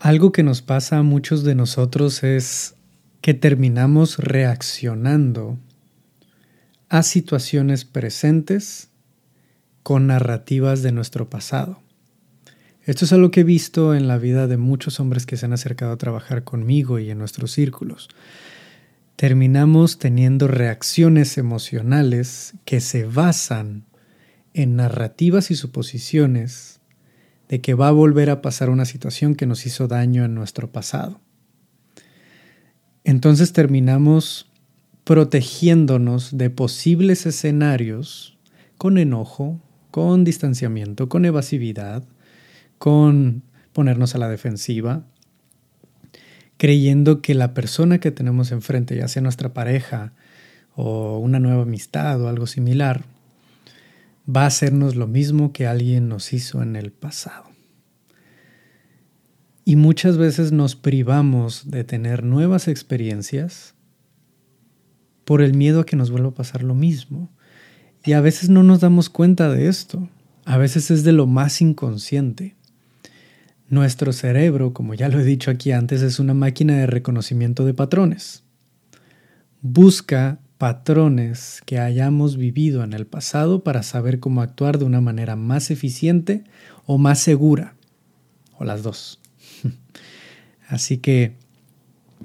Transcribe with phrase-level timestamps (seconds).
[0.00, 2.74] Algo que nos pasa a muchos de nosotros es
[3.20, 5.58] que terminamos reaccionando
[6.88, 8.88] a situaciones presentes
[9.82, 11.82] con narrativas de nuestro pasado.
[12.82, 15.52] Esto es algo que he visto en la vida de muchos hombres que se han
[15.52, 18.08] acercado a trabajar conmigo y en nuestros círculos.
[19.16, 23.84] Terminamos teniendo reacciones emocionales que se basan
[24.54, 26.79] en narrativas y suposiciones
[27.50, 30.70] de que va a volver a pasar una situación que nos hizo daño en nuestro
[30.70, 31.20] pasado.
[33.02, 34.48] Entonces terminamos
[35.02, 38.38] protegiéndonos de posibles escenarios
[38.78, 42.04] con enojo, con distanciamiento, con evasividad,
[42.78, 43.42] con
[43.72, 45.02] ponernos a la defensiva,
[46.56, 50.12] creyendo que la persona que tenemos enfrente, ya sea nuestra pareja
[50.76, 53.02] o una nueva amistad o algo similar,
[54.34, 57.50] va a hacernos lo mismo que alguien nos hizo en el pasado.
[59.64, 63.74] Y muchas veces nos privamos de tener nuevas experiencias
[65.24, 67.30] por el miedo a que nos vuelva a pasar lo mismo.
[68.04, 70.08] Y a veces no nos damos cuenta de esto.
[70.44, 72.56] A veces es de lo más inconsciente.
[73.68, 77.74] Nuestro cerebro, como ya lo he dicho aquí antes, es una máquina de reconocimiento de
[77.74, 78.42] patrones.
[79.60, 85.34] Busca patrones que hayamos vivido en el pasado para saber cómo actuar de una manera
[85.34, 86.44] más eficiente
[86.84, 87.76] o más segura,
[88.58, 89.20] o las dos.
[90.68, 91.32] Así que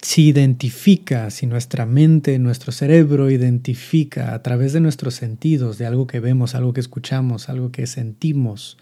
[0.00, 6.06] si identifica, si nuestra mente, nuestro cerebro identifica a través de nuestros sentidos, de algo
[6.06, 8.78] que vemos, algo que escuchamos, algo que sentimos,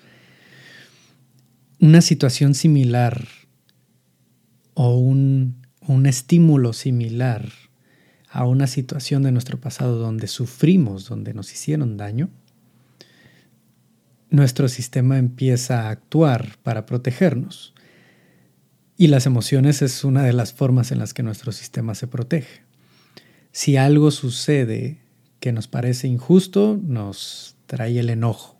[1.80, 3.26] una situación similar
[4.74, 7.48] o un, un estímulo similar
[8.38, 12.30] a una situación de nuestro pasado donde sufrimos, donde nos hicieron daño,
[14.30, 17.74] nuestro sistema empieza a actuar para protegernos.
[18.96, 22.60] Y las emociones es una de las formas en las que nuestro sistema se protege.
[23.50, 24.98] Si algo sucede
[25.40, 28.56] que nos parece injusto, nos trae el enojo.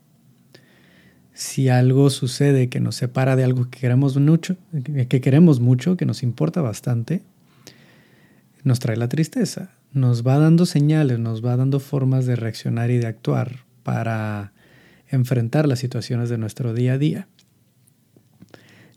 [1.34, 4.56] Si algo sucede que nos separa de algo que queremos mucho,
[5.08, 7.22] que queremos mucho, que nos importa bastante,
[8.64, 9.70] nos trae la tristeza.
[9.92, 14.52] Nos va dando señales, nos va dando formas de reaccionar y de actuar para
[15.08, 17.28] enfrentar las situaciones de nuestro día a día.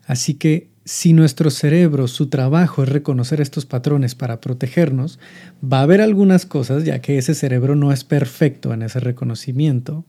[0.06, 5.18] Así que si nuestro cerebro, su trabajo es reconocer estos patrones para protegernos,
[5.62, 10.04] va a haber algunas cosas, ya que ese cerebro no es perfecto en ese reconocimiento,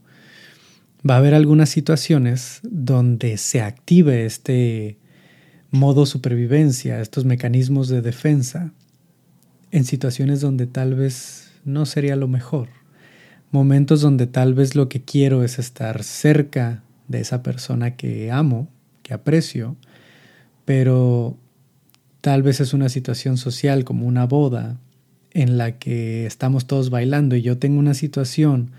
[1.08, 4.98] va a haber algunas situaciones donde se active este
[5.70, 8.74] modo supervivencia, estos mecanismos de defensa,
[9.74, 12.70] en situaciones donde tal vez no sería lo mejor,
[13.50, 18.68] momentos donde tal vez lo que quiero es estar cerca de esa persona que amo,
[19.02, 19.76] que aprecio,
[20.64, 21.36] pero
[22.22, 24.78] tal vez es una situación social como una boda
[25.32, 28.70] en la que estamos todos bailando y yo tengo una situación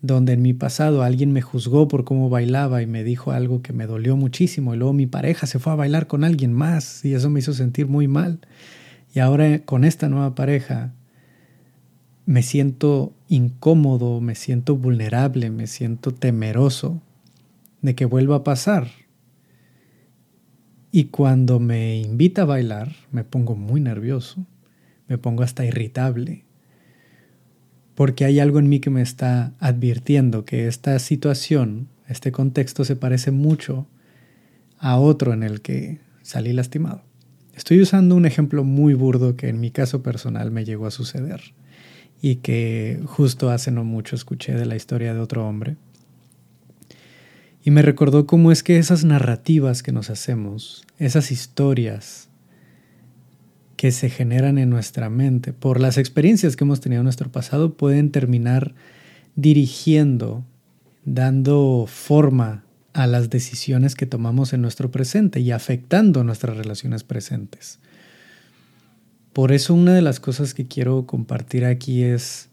[0.00, 3.72] donde en mi pasado alguien me juzgó por cómo bailaba y me dijo algo que
[3.72, 7.14] me dolió muchísimo y luego mi pareja se fue a bailar con alguien más y
[7.14, 8.40] eso me hizo sentir muy mal.
[9.12, 10.92] Y ahora con esta nueva pareja
[12.24, 17.02] me siento incómodo, me siento vulnerable, me siento temeroso
[17.82, 18.88] de que vuelva a pasar
[20.94, 24.46] y cuando me invita a bailar, me pongo muy nervioso,
[25.08, 26.44] me pongo hasta irritable,
[27.94, 32.94] porque hay algo en mí que me está advirtiendo que esta situación, este contexto se
[32.94, 33.86] parece mucho
[34.78, 37.02] a otro en el que salí lastimado.
[37.54, 41.54] Estoy usando un ejemplo muy burdo que en mi caso personal me llegó a suceder
[42.22, 45.76] y que justo hace no mucho escuché de la historia de otro hombre.
[47.64, 52.28] Y me recordó cómo es que esas narrativas que nos hacemos, esas historias
[53.76, 57.74] que se generan en nuestra mente por las experiencias que hemos tenido en nuestro pasado,
[57.74, 58.74] pueden terminar
[59.36, 60.44] dirigiendo,
[61.04, 67.78] dando forma a las decisiones que tomamos en nuestro presente y afectando nuestras relaciones presentes.
[69.32, 72.50] Por eso una de las cosas que quiero compartir aquí es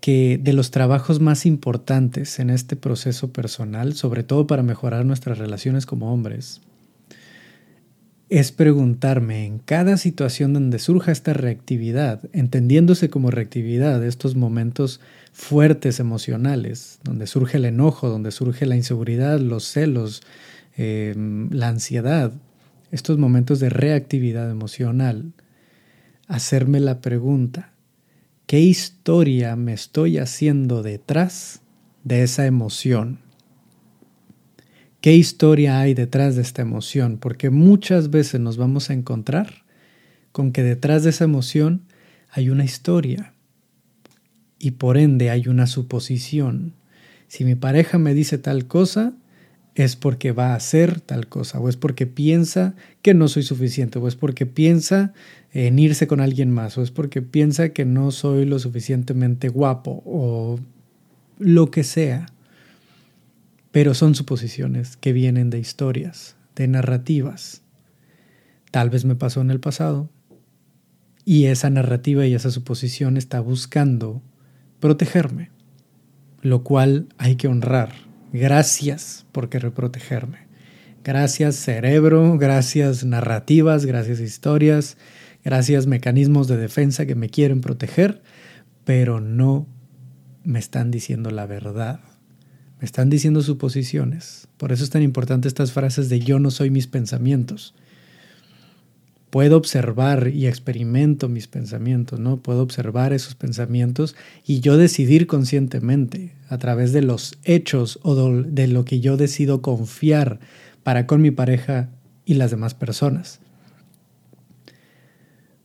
[0.00, 5.38] que de los trabajos más importantes en este proceso personal, sobre todo para mejorar nuestras
[5.38, 6.60] relaciones como hombres,
[8.28, 15.00] es preguntarme en cada situación donde surja esta reactividad, entendiéndose como reactividad estos momentos
[15.36, 20.22] fuertes emocionales, donde surge el enojo, donde surge la inseguridad, los celos,
[20.76, 22.32] em, la ansiedad,
[22.90, 25.34] estos momentos de reactividad emocional,
[26.26, 27.74] hacerme la pregunta,
[28.46, 31.62] ¿Qué historia me estoy haciendo detrás
[32.04, 33.18] de esa emoción?
[35.00, 37.18] ¿Qué historia hay detrás de esta emoción?
[37.18, 39.64] Porque muchas veces nos vamos a encontrar
[40.30, 41.82] con que detrás de esa emoción
[42.30, 43.34] hay una historia
[44.58, 46.74] y por ende hay una suposición.
[47.28, 49.12] Si mi pareja me dice tal cosa,
[49.74, 53.98] es porque va a hacer tal cosa, o es porque piensa que no soy suficiente,
[53.98, 55.12] o es porque piensa
[55.52, 60.02] en irse con alguien más, o es porque piensa que no soy lo suficientemente guapo,
[60.06, 60.58] o
[61.38, 62.26] lo que sea.
[63.70, 67.60] Pero son suposiciones que vienen de historias, de narrativas.
[68.70, 70.08] Tal vez me pasó en el pasado,
[71.26, 74.22] y esa narrativa y esa suposición está buscando
[74.86, 75.50] protegerme,
[76.42, 80.38] lo cual hay que honrar Gracias por querer protegerme.
[81.02, 84.98] Gracias cerebro, gracias narrativas, gracias historias,
[85.42, 88.22] gracias mecanismos de defensa que me quieren proteger,
[88.84, 89.66] pero no
[90.44, 92.00] me están diciendo la verdad.
[92.78, 94.48] Me están diciendo suposiciones.
[94.58, 97.74] Por eso es tan importante estas frases de yo no soy mis pensamientos
[99.36, 102.38] puedo observar y experimento mis pensamientos, ¿no?
[102.38, 104.16] Puedo observar esos pensamientos
[104.46, 109.60] y yo decidir conscientemente a través de los hechos o de lo que yo decido
[109.60, 110.40] confiar
[110.82, 111.90] para con mi pareja
[112.24, 113.40] y las demás personas.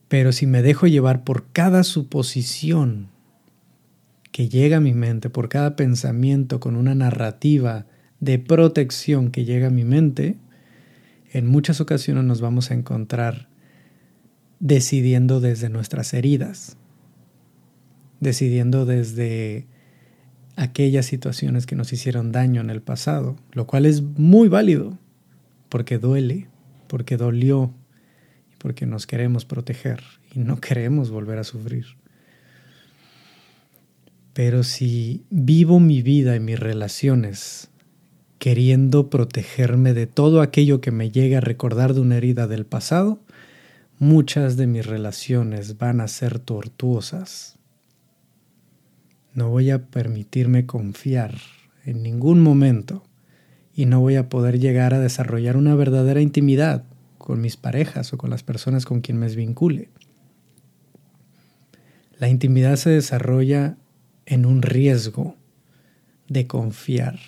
[0.08, 3.08] Pero si me dejo llevar por cada suposición
[4.32, 7.86] que llega a mi mente, por cada pensamiento con una narrativa
[8.20, 10.36] de protección que llega a mi mente,
[11.32, 13.50] en muchas ocasiones nos vamos a encontrar
[14.62, 16.78] decidiendo desde nuestras heridas,
[18.20, 19.66] decidiendo desde
[20.56, 24.98] aquellas situaciones que nos hicieron daño en el pasado, lo cual es muy válido,
[25.68, 26.48] porque duele,
[26.86, 27.74] porque dolió
[28.62, 31.84] porque nos queremos proteger y no queremos volver a sufrir.
[34.34, 37.70] Pero si vivo mi vida y mis relaciones
[38.38, 43.18] queriendo protegerme de todo aquello que me llegue a recordar de una herida del pasado,
[44.02, 47.56] muchas de mis relaciones van a ser tortuosas.
[49.32, 51.38] No voy a permitirme confiar
[51.84, 53.04] en ningún momento
[53.72, 56.82] y no voy a poder llegar a desarrollar una verdadera intimidad
[57.16, 59.88] con mis parejas o con las personas con quien me vincule.
[62.18, 63.76] La intimidad se desarrolla
[64.26, 65.36] en un riesgo
[66.26, 67.20] de confiar,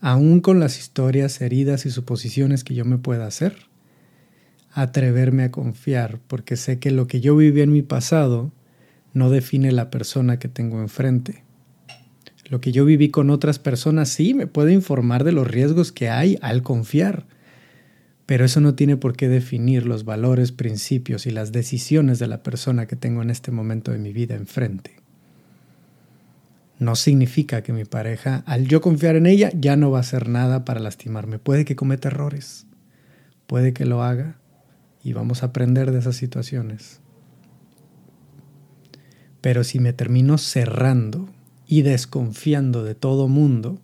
[0.00, 3.69] aún con las historias, heridas y suposiciones que yo me pueda hacer
[4.72, 8.52] atreverme a confiar, porque sé que lo que yo viví en mi pasado
[9.12, 11.44] no define la persona que tengo enfrente.
[12.48, 16.08] Lo que yo viví con otras personas sí me puede informar de los riesgos que
[16.08, 17.26] hay al confiar,
[18.26, 22.42] pero eso no tiene por qué definir los valores, principios y las decisiones de la
[22.42, 24.96] persona que tengo en este momento de mi vida enfrente.
[26.78, 30.28] No significa que mi pareja, al yo confiar en ella, ya no va a hacer
[30.28, 31.38] nada para lastimarme.
[31.38, 32.66] Puede que cometa errores,
[33.46, 34.38] puede que lo haga,
[35.02, 37.00] y vamos a aprender de esas situaciones.
[39.40, 41.28] Pero si me termino cerrando
[41.66, 43.80] y desconfiando de todo mundo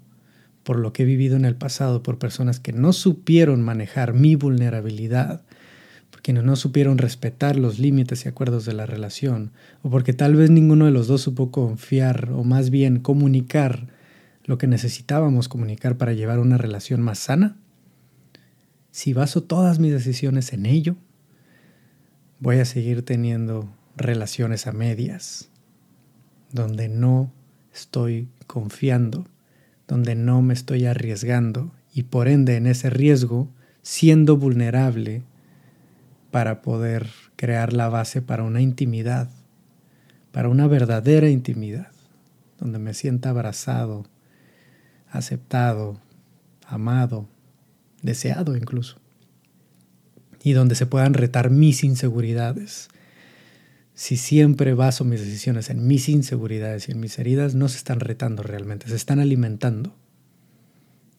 [0.66, 4.34] por lo que he vivido en el pasado, por personas que no supieron manejar mi
[4.34, 5.42] vulnerabilidad,
[6.10, 9.52] porque no supieron respetar los límites y acuerdos de la relación,
[9.82, 13.86] o porque tal vez ninguno de los dos supo confiar o más bien comunicar
[14.44, 17.56] lo que necesitábamos comunicar para llevar una relación más sana,
[18.90, 20.96] si baso todas mis decisiones en ello,
[22.38, 25.48] voy a seguir teniendo relaciones a medias,
[26.52, 27.32] donde no
[27.72, 29.26] estoy confiando,
[29.88, 33.48] donde no me estoy arriesgando y por ende en ese riesgo
[33.82, 35.22] siendo vulnerable
[36.30, 39.30] para poder crear la base para una intimidad,
[40.32, 41.92] para una verdadera intimidad,
[42.58, 44.04] donde me sienta abrazado,
[45.10, 45.98] aceptado,
[46.66, 47.28] amado,
[48.02, 49.05] deseado incluso
[50.46, 52.86] y donde se puedan retar mis inseguridades.
[53.94, 57.98] Si siempre baso mis decisiones en mis inseguridades y en mis heridas, no se están
[57.98, 59.96] retando realmente, se están alimentando.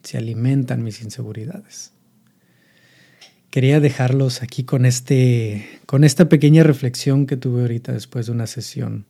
[0.02, 1.92] Se alimentan mis inseguridades.
[3.50, 8.48] Quería dejarlos aquí con, este, con esta pequeña reflexión que tuve ahorita después de una
[8.48, 9.08] sesión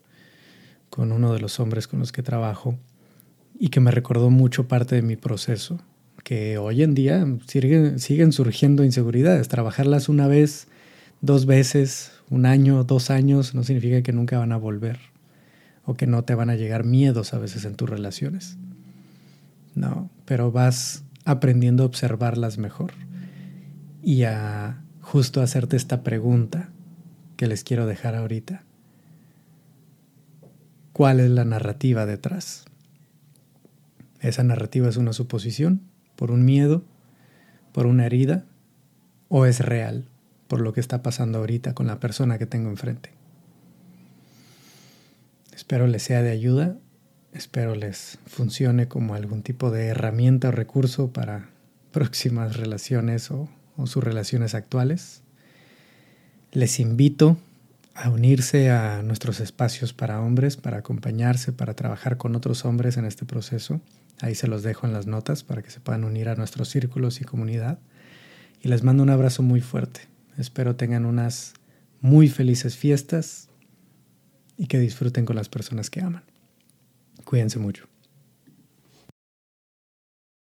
[0.90, 2.76] con uno de los hombres con los que trabajo
[3.60, 5.80] y que me recordó mucho parte de mi proceso
[6.28, 9.48] que hoy en día siguen, siguen surgiendo inseguridades.
[9.48, 10.68] Trabajarlas una vez,
[11.22, 15.00] dos veces, un año, dos años, no significa que nunca van a volver
[15.86, 18.58] o que no te van a llegar miedos a veces en tus relaciones.
[19.74, 22.92] No, pero vas aprendiendo a observarlas mejor
[24.04, 26.72] y a justo hacerte esta pregunta
[27.38, 28.66] que les quiero dejar ahorita.
[30.92, 32.66] ¿Cuál es la narrativa detrás?
[34.20, 35.84] ¿Esa narrativa es una suposición?
[36.18, 36.84] Por un miedo,
[37.72, 38.44] por una herida
[39.30, 40.10] o es real
[40.48, 43.12] por lo que está pasando ahorita con la persona que tengo enfrente.
[45.54, 46.78] Espero les sea de ayuda,
[47.34, 51.50] espero les funcione como algún tipo de herramienta o recurso para
[51.92, 55.22] próximas relaciones o, o sus relaciones actuales.
[56.52, 57.38] Les invito
[57.98, 63.06] a unirse a nuestros espacios para hombres, para acompañarse, para trabajar con otros hombres en
[63.06, 63.82] este proceso.
[64.20, 67.22] Ahí se los dejo en las notas para que se puedan unir a nuestros círculos
[67.22, 67.80] y comunidad.
[68.62, 70.02] Y les mando un abrazo muy fuerte.
[70.38, 71.54] Espero tengan unas
[72.00, 73.50] muy felices fiestas
[74.58, 76.24] y que disfruten con las personas que aman.
[77.26, 77.88] Cuídense mucho.